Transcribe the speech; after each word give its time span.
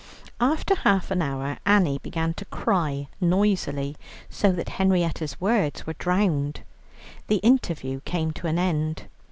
After 0.39 0.73
half 0.73 1.11
an 1.11 1.21
hour 1.21 1.59
Annie 1.63 1.99
began 1.99 2.33
to 2.33 2.45
cry 2.45 3.07
noisily, 3.21 3.95
so 4.31 4.51
that 4.51 4.69
Henrietta's 4.69 5.39
words 5.39 5.85
were 5.85 5.93
drowned. 5.93 6.61
The 7.27 7.35
interview 7.45 8.01
came 8.03 8.31
to 8.31 8.47
an 8.47 8.57
end. 8.57 9.03